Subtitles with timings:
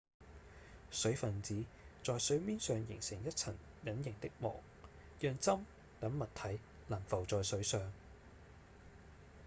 [0.89, 1.63] 水分子
[2.03, 3.53] 在水面上形成一層
[3.85, 4.55] 隱形的膜
[5.19, 5.61] 讓針
[5.99, 7.79] 等物體能浮在水上